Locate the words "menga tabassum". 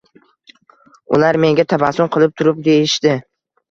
1.45-2.13